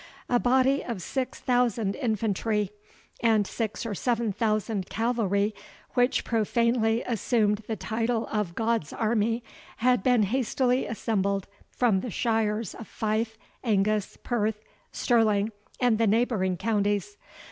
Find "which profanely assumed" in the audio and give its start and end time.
5.93-7.59